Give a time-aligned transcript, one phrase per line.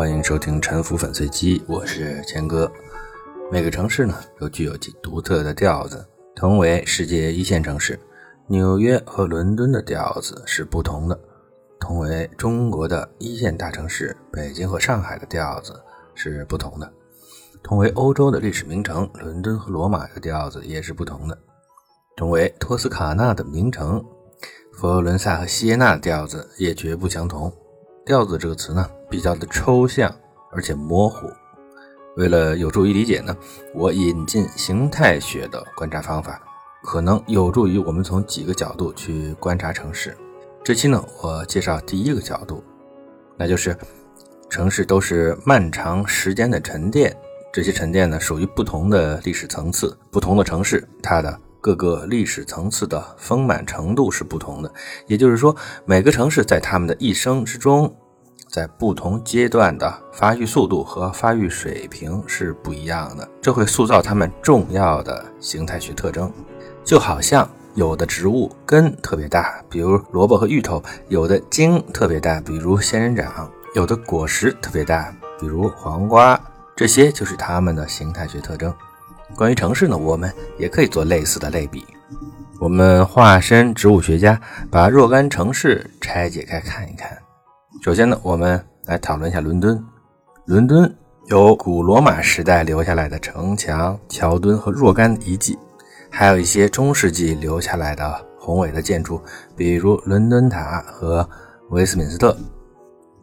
[0.00, 2.72] 欢迎收听《沉浮粉碎机》，我是钱哥。
[3.52, 6.02] 每个城市呢，都具有其独特的调子。
[6.34, 8.00] 同为世界一线城市，
[8.46, 11.14] 纽约和伦敦的调子是不同的；
[11.78, 15.78] 同为中国的一线大城市，北京和上海的调子
[16.14, 16.86] 是不同的；
[17.62, 21.36] 同为欧洲的历史名城，伦敦和罗马的调子也是不同的；
[22.16, 24.02] 同为托斯卡纳的名城，
[24.72, 27.52] 佛罗伦萨和锡耶纳的调子也绝不相同。
[28.10, 30.12] 调子这个词呢，比较的抽象
[30.50, 31.30] 而且模糊。
[32.16, 33.32] 为了有助于理解呢，
[33.72, 36.42] 我引进形态学的观察方法，
[36.82, 40.16] 可能有助于我们从几个角度去观察城市。
[40.64, 42.64] 这期呢，我介绍第一个角度，
[43.36, 43.78] 那就是
[44.48, 47.16] 城市都是漫长时间的沉淀，
[47.52, 49.96] 这些沉淀呢，属于不同的历史层次。
[50.10, 54.72] 不同的城市，它的各个历史层次的丰满程度是不同的。
[55.06, 57.94] 也就是说，每个城市在他们的一生之中。
[58.48, 66.28] 在不同阶段的发育速度和发育水平是不一样的，这会塑造他们重要的形态学特征。
[66.82, 76.36] 就好像有的植物根特别大，比如萝卜和芋头；有的茎特别大，比如仙人掌；有的果实特别大，比如黄瓜。
[76.74, 78.74] 这些就是它们的形态学特征。
[79.36, 81.84] 关于城市呢，我们也可以做类似的类比。
[82.58, 84.38] 我们化身植物学家，
[84.70, 87.16] 把若干城市拆解开看一看。
[87.82, 89.82] 首先呢，我们来讨论一下伦敦。
[90.44, 90.94] 伦敦
[91.28, 95.58] 有古罗马时代留下来的城墙、桥墩和若干遗迹，
[96.10, 99.22] 还有一些中世纪留下来的宏伟的建筑，
[99.56, 101.26] 比如伦敦塔和
[101.70, 102.36] 威斯敏斯特。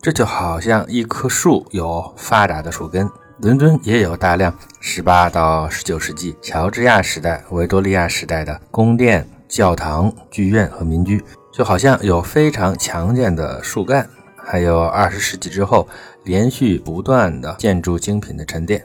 [0.02, 3.08] 这就好像一棵树有发达的树根。
[3.40, 14.10] 伦敦也有大量18到19世纪乔治亚时代、维多利亚时代的宫殿、教堂、剧院和民居，就好像有非常强健的树干。
[14.36, 15.88] 还有二十世纪之后
[16.24, 18.84] 连续不断的建筑精品的沉淀，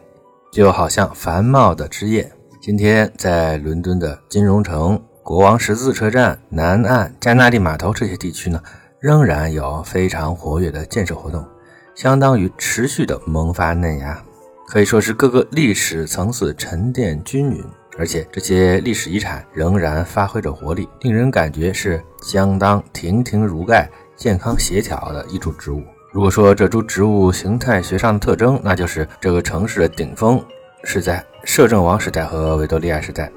[0.50, 2.30] 就好像繁茂的枝叶。
[2.60, 8.60] 今天在伦敦的金融城、国王十字车站、南岸、加纳利码头这些地区呢，
[9.00, 11.42] 仍然有非常活跃的建设活动，
[11.94, 14.22] 相当于持续的萌发嫩芽，
[14.72, 17.62] 可以说是各个历史层次沉淀均匀，
[17.98, 23.86] 而且这些历史遗产仍然发挥着活力，令人感觉是相当亭亭如盖。
[24.16, 25.82] 健康协调的一株植物。
[26.10, 30.42] 如果说这株植物形态学上的特征，那就是这个城市的顶峰
[30.84, 33.30] 是在摄政王时代和维多利亚时代，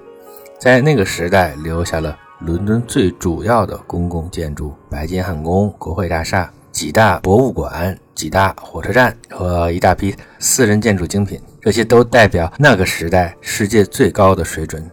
[0.57, 11.41] 在那个时代留下了伦敦最主要的公共建筑：白金汉宫、国会大厦、几大博物馆、几大火车站和一大批私人建筑精品。
[11.61, 14.85] 这些都代表那个时代世界最高的水准。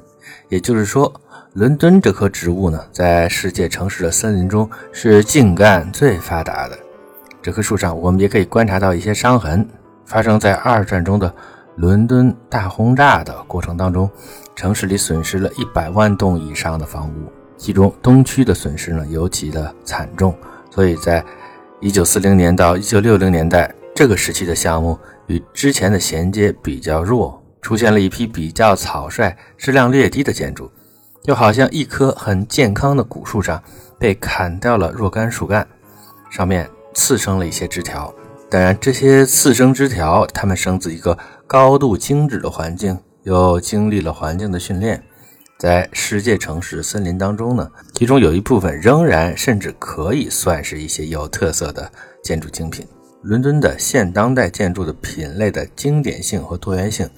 [0.48, 1.12] 也就是说。
[1.54, 6.78] 伦敦这棵植物呢，在世界城市的森林中是茎干最发达的。
[7.43, 9.69] 这棵树上，我们也可以观察到一些伤痕。
[10.06, 11.31] 发生在二战中的
[11.76, 14.10] 伦敦大轰炸的过程当中，
[14.56, 20.34] 城市里损失了一百万栋以上的房屋，其中东区的损失呢尤其的惨重。
[20.70, 21.22] 所以在
[21.82, 30.70] 一九四零年到一九六零年代这个时期的项目与之前的衔接比较弱，出现了一批比较草率、质量略低的建筑。
[31.25, 33.60] 就好像一棵很健康的古树上
[33.98, 35.66] 被砍掉了若干树干，
[36.31, 38.14] 上面次生了一些枝条。
[38.49, 41.19] 当然，这些次生枝条，它们生自一个
[41.49, 45.03] 高度精致的环境，又经历了环境的训练。
[45.62, 51.89] 在世界城市森林当中呢，其中有一部分仍然甚至可以算是一些有特色的
[52.21, 52.84] 建筑精品。
[53.23, 57.09] 伦敦的现当代建筑的品类的经典性和多元性。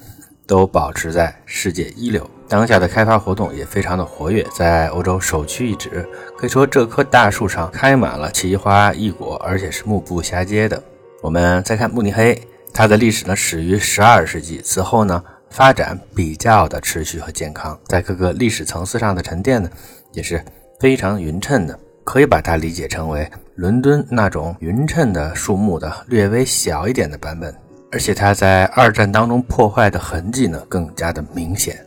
[0.46, 6.06] 都保持在世界一流，当下的开发活动也非常的活跃，在欧洲首屈一指。
[6.36, 10.82] 可以说，这棵大树上开满了奇花异果，而且是目不暇接的。
[11.22, 12.38] 我们再看慕尼黑，
[12.74, 19.70] 它的历史呢始于十二世纪，此后呢发展比较的持续和健康，在各个历史层次上的沉淀呢
[20.12, 20.44] 也是
[20.80, 27.54] 非常匀称的，可以把它理解成为伦敦那种匀称的树木的略微小一点的版本。
[27.92, 31.86] 而且它在二战当中破坏的痕迹呢更加的明显。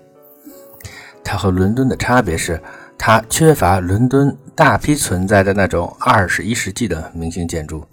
[1.22, 2.58] 它和伦敦的差别是，
[2.98, 7.84] 它缺乏伦敦大批存在的那种二十一世纪的明星建筑。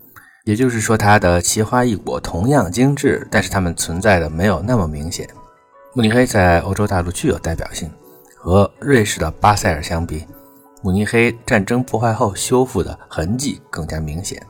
[0.44, 5.28] 也就是说，它的奇花异果同样精致，但是它们存在的没有那么明显。
[5.96, 7.88] 慕尼黑在欧洲大陆具有代表性，
[8.37, 10.26] 和瑞士的巴塞尔相比，
[10.82, 14.44] 慕尼黑战争破坏后修复的痕迹更加明显，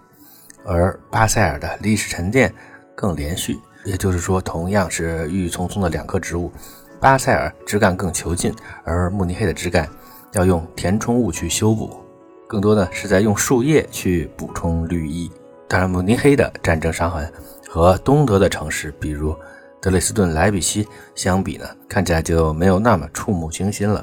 [0.64, 2.52] 而巴塞尔的历史沉淀。
[2.96, 6.50] 更连续，也就是说，同样是郁郁葱葱的两棵植物，
[7.00, 8.54] 巴塞尔枝干更遒劲，
[8.84, 9.86] 而慕尼黑的枝干
[10.32, 11.90] 要用填充物去修补，
[12.46, 15.30] 更多的是在用树叶去补充绿意。
[15.68, 17.30] 当然，慕尼黑的战争伤痕
[17.68, 19.36] 和东德的城市，比如
[19.84, 24.02] 德累斯顿、莱比锡相比呢，看起来就没有那么触目惊心了。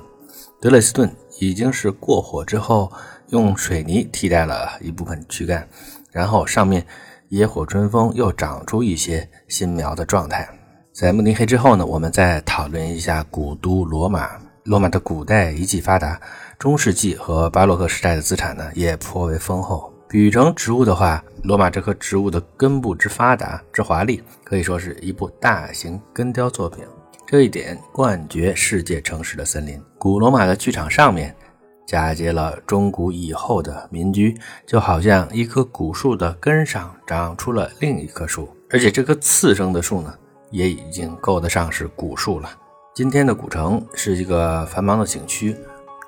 [0.59, 2.91] 德累斯顿已经是过火之后，
[3.29, 5.67] 用水泥替代了一部分躯干，
[6.11, 6.85] 然后上面
[7.29, 10.47] 野火春风又长出一些新苗的状态。
[10.93, 14.39] 在慕尼黑之后呢，我们再讨论一下古都罗马。
[14.65, 16.21] 罗马的古代遗迹发达，
[16.59, 19.90] 中世纪和巴洛克时代的资产呢也颇为丰厚。
[20.11, 26.83] 比喻成植物的话，罗马这棵植物的根部之发达之华丽，可以说是一部大型根雕作品。
[27.25, 29.81] 这一点冠绝世界城市的森林。
[29.97, 31.33] 古罗马的剧场上面
[31.87, 34.37] 嫁接了中古以后的民居，
[34.67, 40.13] 就好像一棵古树的根上长出了另一棵树，而且这棵次生的树呢，
[40.49, 42.49] 也已经够得上是古树了。
[42.93, 45.55] 今天的古城是一个繁忙的景区，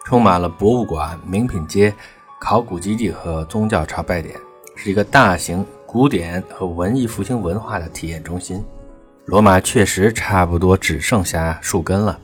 [0.03, 1.95] 充满了博物馆、名品街、
[2.43, 4.35] 考古基地和宗教朝拜点，
[4.75, 8.61] 是一个大型古典和文艺复兴文化的体验中心。
[9.27, 12.19] 罗马确实差不多只剩下树根了，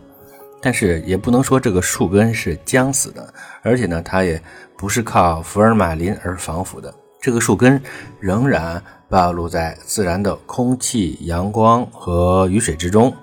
[0.61, 4.43] 但是也不能说这个树根是僵死的，而且呢，它也
[4.77, 7.81] 不是靠福尔马林而防腐的，这个树根
[8.19, 13.15] 仍然暴露在自然的空气、阳光和雨水之中。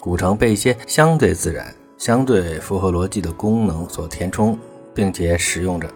[0.00, 1.66] 古城被一些相对自然、
[1.98, 4.58] 相对符合逻辑的功能所填充，
[4.94, 5.86] 并且使用着，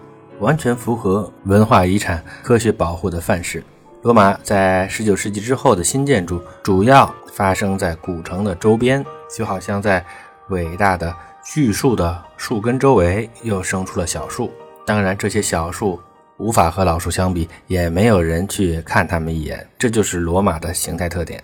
[0.40, 3.62] 完全符合文化遗产科学保护的范式。
[4.02, 9.04] 罗马在19世纪之后的新建筑，主要发生在古城的周边，
[9.34, 10.04] 就好像在
[10.50, 14.52] 伟大的巨树的树根周围又生出了小树。
[14.84, 15.98] 当然，这些小树
[16.36, 19.66] 无法和老树相比，也没有人去看它们一眼。
[19.78, 21.42] 这就是罗马的形态特点。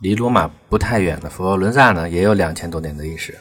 [0.00, 3.36] 离罗马不太远的佛罗伦萨呢，也有两千多年的历史，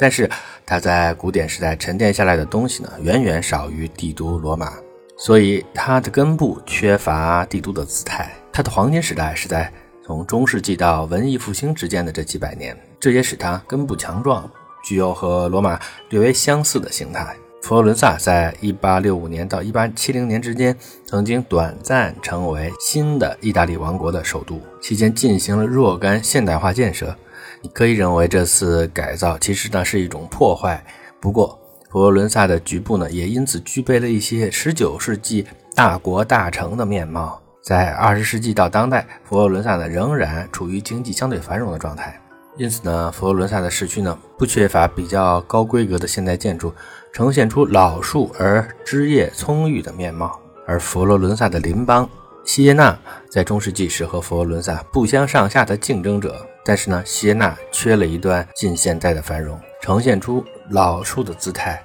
[0.00, 0.28] 但是
[0.64, 4.72] 它在古典时代沉淀下来的东西呢，远远少于帝都罗马，
[5.18, 8.32] 所以它的根部缺乏帝都的姿态。
[8.50, 9.70] 它的黄金时代是在
[10.02, 14.50] 从中世纪到文艺复兴之间的这几百年，这也使它根部强壮，
[14.82, 17.36] 具有和罗马略微相似的形态。
[17.60, 20.74] 佛罗伦萨在1865年到1870年之间，
[21.04, 27.14] 曾经短暂成为新的意大利王国的首都，期间进行了若干现代化建设。
[27.62, 30.82] 你可以认为这次改造其实呢是一种破坏。
[31.20, 31.58] 不过，
[31.90, 37.40] 佛罗伦萨的局部呢也因此具备了一些19世纪大国大城的面貌。
[37.62, 42.18] 在20世纪到当代，佛罗伦萨呢仍然处于经济相对繁荣的状态。
[42.56, 46.72] 因此呢，佛罗伦萨的市区呢不缺乏比较高规格的现代建筑。
[47.12, 52.08] 呈现出老树而枝叶葱郁的面貌，而佛罗伦萨的邻邦
[52.44, 52.96] 锡耶纳
[53.28, 61.82] 在中世纪是和佛罗伦萨不相上下的竞争者，但是呢，锡耶纳缺了一段近现代的繁荣，呈现出老树的姿态，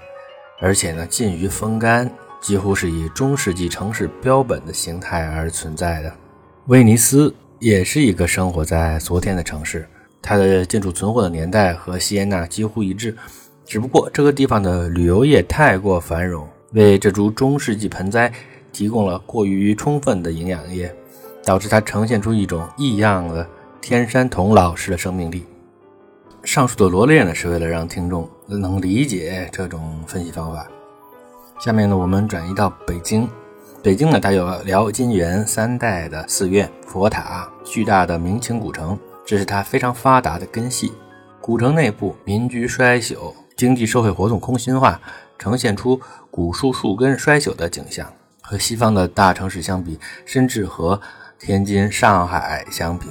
[0.59, 2.09] 而且呢，近于风干，
[2.41, 6.13] 几乎是以中世纪城市标本的形态而存在的。
[6.67, 9.87] 威尼斯也是一个生活在昨天的城市，
[10.21, 13.15] 它的建筑存活的年代和锡耶纳几乎一致。
[13.65, 18.31] 只不过这个地方的旅游业太过繁荣，为这株中世纪盆栽
[18.71, 20.93] 提供了过于充分的营养液，
[21.43, 23.47] 导致它呈现出一种异样的
[23.87, 25.45] 天山童老师的生命力。
[26.43, 30.65] 上述的罗列呢，是为了让听众能理解这种分析方法。
[31.59, 33.29] 下面呢，我们转移到北京。
[33.83, 40.91] 北京呢，它有辽、金、元三代的寺院、佛塔，巨大的明清古城，这是它非常发达的根系。
[41.39, 43.35] 古城内部民居衰朽。
[43.55, 44.99] 经济社会活动空心化，
[45.37, 46.01] 呈现出
[46.31, 48.11] 古树树根衰朽的景象。
[48.41, 50.99] 和西方的大城市相比，甚至和
[51.45, 53.05] 天津、上海相比，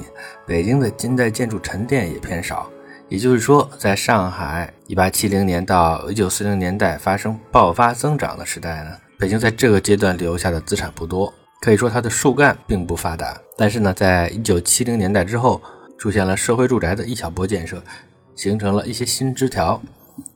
[0.44, 2.68] 北京的近代建筑沉淀也偏少。
[3.08, 13.40] 也就是说，在上海1870年到1940年代发生爆发增长的时代呢，北京在这个阶段留下的资产不多，可以说它的树干并不发达。
[13.56, 15.62] 但是呢，在1970年代之后，
[15.96, 17.80] 出现了社会住宅的一小波建设，
[18.34, 19.80] 形成了一些新枝条。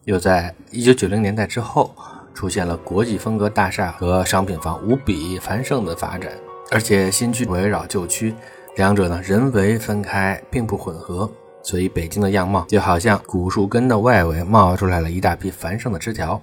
[0.04, 1.92] 又在一九九零年代之后，
[2.32, 6.30] 出现了国际风格大厦和商品房无比繁盛的发展，
[6.70, 8.34] 而且新区围绕旧区，
[8.76, 11.30] 两者呢人为分开，并不混合，
[11.62, 16.40] 所以北京的样貌就好像古树根的外围冒出来了一大批繁盛的枝条。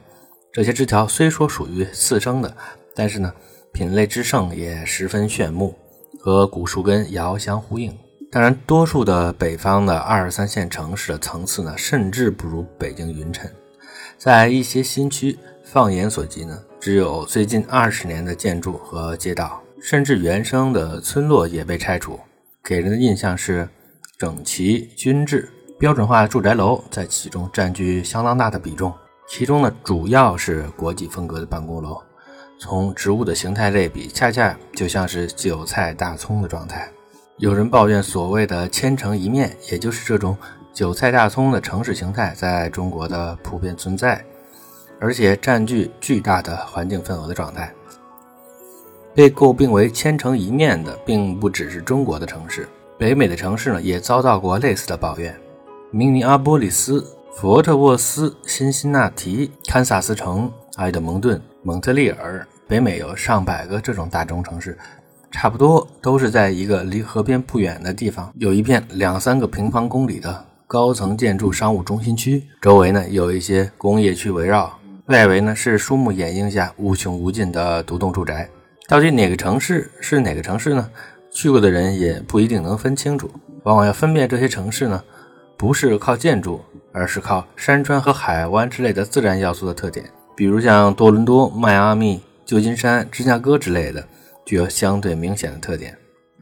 [0.51, 2.55] 这些枝条虽说属于次生的，
[2.96, 3.34] 但是呢
[3.72, 5.75] 品类之盛也十分炫目，
[6.20, 7.96] 和古树根遥相呼应。
[8.32, 13.50] 当然，多数的北方的二三线城市的层次呢，甚至不如北京匀称。
[14.17, 22.19] 在一些新区，放眼所及呢，只有最近二十年的建筑和街道，甚至原生的村落也被拆除，
[22.63, 23.69] 给人的印象是
[24.17, 25.47] 整齐均质。
[25.77, 28.91] 标准化住宅楼在其中占据相当大的比重，
[29.27, 32.01] 其中呢，主要是国际风格的办公楼。
[32.57, 36.89] 从植物的形态类比，恰恰就像是韭菜大葱的状态。
[37.37, 40.35] 有人抱怨所谓的“千城一面”，也就是这种
[40.73, 44.25] 韭菜大葱的城市形态在中国的普遍存在，
[44.99, 47.71] 而且占据巨大的环境份额的状态。
[49.15, 52.67] 被诟病为“千城一面”的，并不只是中国的城市，
[52.98, 55.34] 北美的城市呢也遭到过类似的抱怨。
[55.89, 57.01] 明尼阿波利斯、
[57.34, 64.77] 佛特沃斯、辛辛那提、堪萨斯城、埃德蒙顿、蒙特利尔，北美有上百个这种大中城市。
[65.31, 78.50] 差不多都是在一个离河边不远的地方，有一片两三个平方公里的高层建筑商务中心区，周围呢有一些工业区围绕，外围呢是树木掩映下无穷无尽的独栋住宅。
[78.87, 80.89] 到底哪个城市是哪个城市呢？
[81.31, 83.29] 去过的人也不一定能分清楚。
[83.63, 85.03] 往往要分辨这些城市呢，
[85.57, 94.07] 不是靠建筑，而是靠山川和海湾之类的自然要素的特点，比如像多伦多、迈阿密、旧金山、芝加哥之类的。
[94.45, 95.97] 具有相对明显的特点，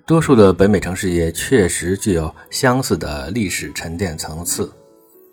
[0.05, 4.69] 多数的北美城市也确实具有相似的历史沉淀层次，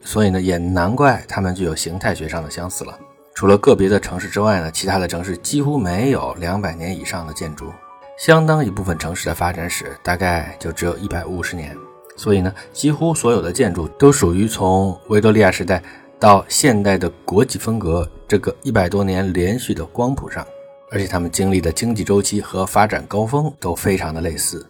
[0.05, 2.97] 所以呢，也难怪它们具有形态学上的相似了。
[3.41, 7.73] 除了个别的城市之外呢，其他的城市几乎没有两百年以上的建筑，
[8.19, 11.75] 相当一部分城市的发展史大概就只有一百五十年，
[12.17, 15.83] 所以呢，几乎所有的建筑都属于从维多利亚时代
[16.19, 20.47] 到现代的国际风格这个一百多年连续的光谱上。
[20.91, 24.67] 而且他们经历的经济周期和发展高峰都非常的类似。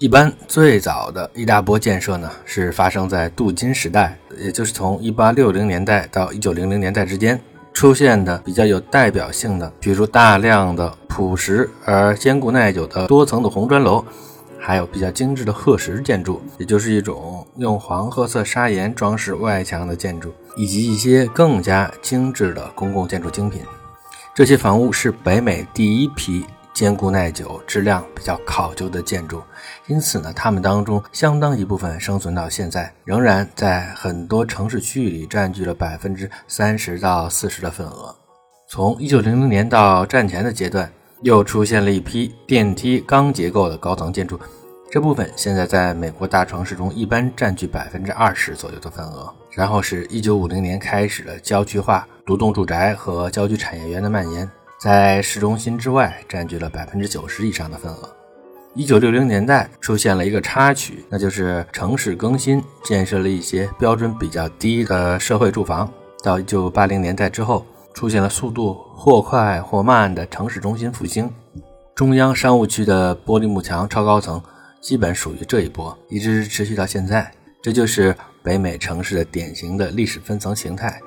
[0.00, 7.40] 一般最早的一大波建设呢，是发生在镀金时代，也就是从1860年代到1900年代之间
[7.78, 14.04] 出现的比较有代表性的，比如大量的朴实而坚固耐久的多层的红砖楼，
[14.58, 23.62] 还有比较精致的褐石建筑，也就是一种用黄褐色砂岩装饰外墙的建筑，以及一些更加精致的公共建筑精品。
[24.34, 26.44] 这些房屋是北美第一批
[26.78, 29.42] 坚固耐久、质量比较考究的建筑，
[29.88, 38.14] 因此呢，它们当中相当一部分生存到现在，仍然在很多城市区域里占据了百分之三十到四十的份额。
[38.68, 40.88] 从一九零零年到战前的阶段，
[41.22, 44.38] 又出现了一批电梯钢结构的高层建筑。
[44.88, 58.16] 这部分现在在美国大城市中一般占据百分之二十左右的份额，然后是一九五零年开始的郊区化、独栋住宅和郊区产业园的蔓延，在市中心之外占据了百分之九十以上的份额。
[58.76, 65.92] 一九六零年代出现了一个插曲，那就是城市更新，建设了一些标准比较低的社会住房。
[66.22, 71.28] 到一九八零年代之后，出现了速度或快或慢的城市中心复兴，
[71.96, 74.40] 中央商务区的玻璃幕墙超高层。
[74.80, 77.28] 基本属于这一波，一直持续到现在。
[77.60, 81.00] 这就是北美城市的典型的历史分层形态。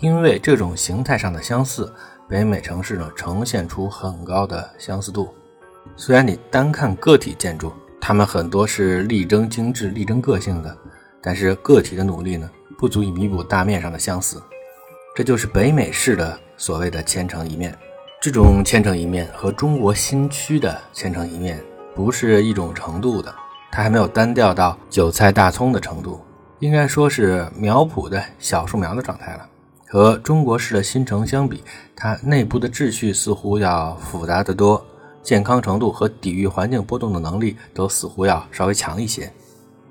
[0.00, 1.90] 因为这种形态上的相似，
[2.28, 5.34] 北美城市呢呈现出很高的相似度。
[5.96, 10.76] 虽然你单看个体建筑，它们很多是力争精致、力争个性的，
[11.22, 14.42] 但是个体的努力呢不足以弥补大面上的相似。
[15.14, 17.76] 这就是北美式的所谓的千城一面。
[18.20, 21.62] 这种千城一面和中国新区的千城一面。
[21.94, 23.32] 不是一种程度的，
[23.70, 26.20] 它还没有单调到韭菜大葱的程度，
[26.58, 29.48] 应该说是苗圃的小树苗的状态了。
[29.94, 31.62] 和中国式的新城相比，
[31.94, 34.84] 它内部的秩序似乎要复杂得多，
[35.22, 39.32] 健康程度和抵御环境波动的能力都似乎要稍微强一些。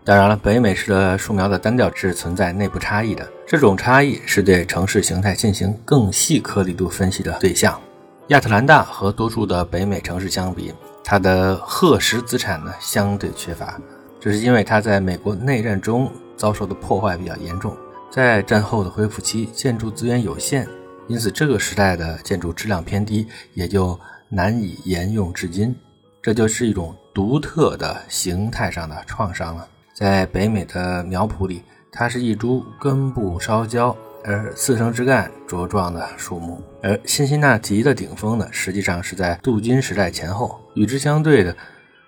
[0.04, 7.80] 当然了，北美式的树苗的单调是存在内部差异的，这种差异是对城市形态进行更细颗粒度分析的对象。
[8.28, 10.74] 亚特兰大和多数的北美城市相比。
[11.02, 13.80] 它的褐石资产呢相对缺乏，
[14.20, 17.74] 这是因为它在美国内战中遭受的破坏比较严重，
[18.14, 20.68] 在战后的恢复期建筑资源有限，
[21.08, 25.76] 因此这个时代的建筑质量偏低，也就难以沿用至今。
[26.22, 29.68] 这就是一种独特的形态上的创伤了。
[29.96, 33.98] 在北美的苗圃里，它是一株根部烧焦。
[34.24, 40.62] 而四生枝干茁壮的树木，而辛辛那提的顶峰呢，实际上是在镀金时代前后。
[40.76, 41.54] 与之相对的，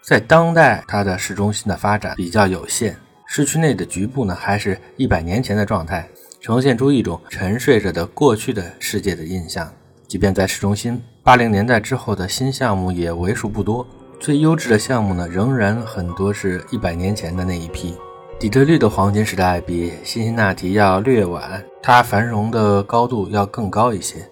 [0.01, 2.95] 在当代，它的市中心的发展比较有限，
[3.37, 6.07] 市区内的局部呢，还是一百年前的状态，
[6.39, 9.69] 呈现出一种沉睡着的过去的世界的印象。
[10.07, 13.85] 即便在市中心，八零年代之后的新项目也为数不多，
[14.21, 17.97] 最优质的项目呢，仍然很多是一百年前的那一批。
[18.39, 24.25] 底特律的黄金时代比辛辛那提要略晚，它繁荣的高度要更高一些，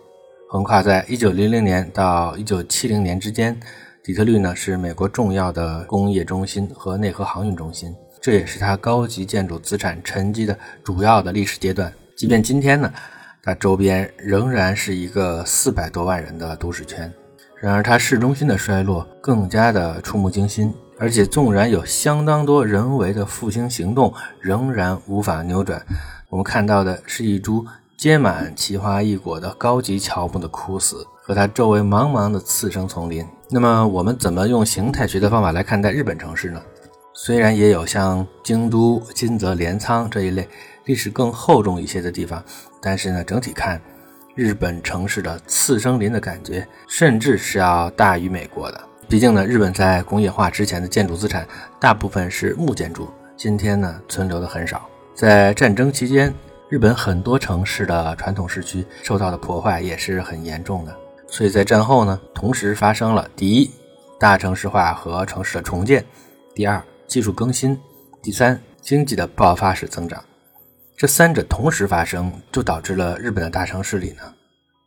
[0.48, 3.60] 横跨在1900年到1970年之间。
[4.02, 11.92] 底特律呢是美国重要的工业中心和内河航运中心，这也是它高级建筑资产沉积的主要的历史阶段。
[12.16, 12.90] 即便今天呢，
[13.44, 17.12] 它周边仍然是一个四百多万人的都市圈，
[17.60, 20.74] 然而它市中心的衰落更加的触目惊心。
[20.98, 25.86] 而且纵然有相当多人为的复兴行动，仍然无法扭转。
[26.30, 27.66] 我们看到的是一株
[27.98, 33.26] 结满奇花异果的高级乔木的枯死，和它周围茫茫的次生丛林。
[33.50, 36.62] 那么，我们怎么用形态学的方法来看待日本城市呢？
[37.16, 40.50] 虽然也有像京都、金泽、镰仓这一类
[40.86, 42.44] 历史更厚重一些的地方，
[42.82, 43.80] 但是呢，整体看，
[44.34, 48.84] 日本城市的次生林的感觉，甚至是要大于美国的。
[49.08, 51.48] 毕竟呢，日本在工业化之前的建筑资产
[51.80, 54.90] 大部分是木建筑，今天呢存留的很少。
[55.14, 56.34] 在战争期间，
[56.68, 60.96] 日本很多城市的传统市区受到的破坏也是很严重的。
[61.28, 63.70] 所以在战后呢，同时发生了第一，
[64.20, 66.02] 大城市化和城市的重建；
[66.56, 67.78] 第二，技术更新；
[68.24, 70.20] 第三，经济的爆发式增长。
[70.98, 74.24] 这三者同时发生，就导致了日本的大城市里呢。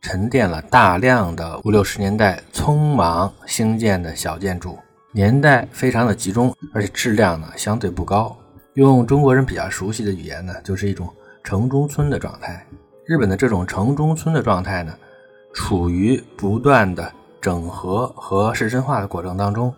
[0.01, 4.77] 沉淀了大量的五六十年代匆忙兴建的小建筑，
[5.13, 8.37] 年代非常的集中，而且质量呢相对不高。
[8.73, 11.07] 用中国人比较熟悉的语言呢，就是一种
[11.45, 12.61] 城中村的状态。
[13.05, 14.93] 日本的这种城中村的状态呢，
[15.53, 19.73] 处于不断的整合和市镇化的过程当中。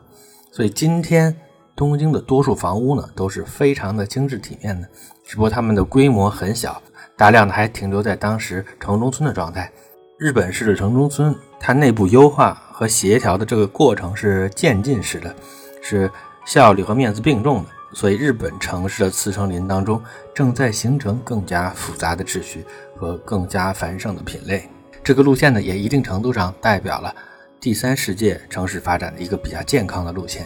[0.52, 1.36] 所以今天
[1.80, 4.86] 东京的多数房屋呢，都是非常的精致体面的，
[5.24, 6.82] 只不过它们的规模很小，
[7.16, 9.72] 大量的还停留在当时城中村的状态。
[10.18, 15.34] 日本式的城中村，它内部优化和协调的这个过程是渐进式的，
[15.82, 16.12] 是
[16.44, 17.70] 效率和面子并重的。
[17.94, 20.04] 所以，日本城市的次生林当中
[20.36, 22.66] 正在形成更加复杂的秩序
[22.98, 24.70] 和更加繁盛的品类。
[25.02, 27.16] 这个路线呢，也一定程度上代表了
[27.58, 30.46] 第三世界城市发展的一个比较健康的路线。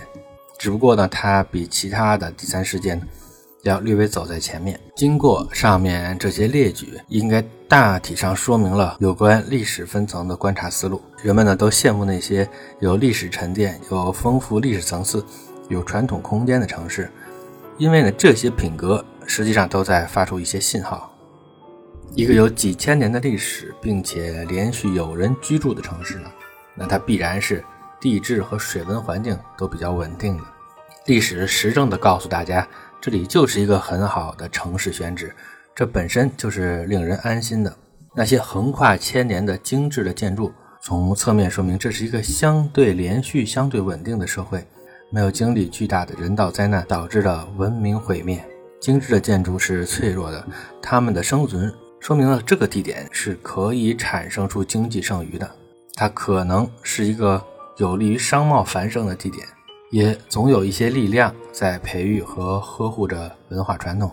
[0.64, 3.02] 只不过呢，它比其他的第三世界呢。
[3.64, 4.80] 要略微走在前面。
[4.96, 11.02] 经过上面这些列举，应该大体上说明了有关历史分层的观察思路。
[11.22, 12.48] 人们呢都羡慕那些
[12.80, 15.26] 有历史沉淀、有丰富历史层次、
[15.68, 17.12] 有传统空间的城市，
[17.78, 21.14] 因为呢这些品格实际上都在发出一些信号。
[22.16, 26.30] 一个有几千年的历史，并且连续有人居住的城市呢，
[26.74, 27.62] 那它必然是
[28.00, 30.44] 地质和水文环境都比较稳定的。
[31.06, 32.68] 历史实证地告诉大家。
[33.02, 35.36] 这里就是一个很好的城市选址，
[35.76, 37.78] 这本身就是令人安心的。
[38.16, 44.66] 那些横跨千年的精致的建筑，从侧面说明这是一个相对连续、相对稳定的社会，
[45.10, 48.42] 没有经历巨大的人道灾难导致的文明毁灭。
[48.80, 50.48] 精致的建筑是脆弱的，
[50.82, 55.50] 它们的生存说明了这个地点是可以产生出经济剩余的，
[55.96, 57.44] 它可能是一个
[57.78, 59.46] 有利于商贸繁盛的地点。
[59.94, 64.12] 也总有一些力量在培育和呵护着文化传统，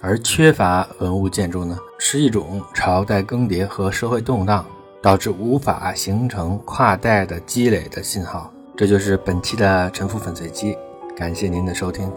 [0.00, 4.66] 而缺乏文物建筑呢，是一种朝代更迭和社会动荡
[5.00, 8.52] 导致无法形成跨代的积累的信号。
[8.76, 10.76] 这就是本期的沉浮粉碎机，
[11.16, 12.10] 感谢您的收听。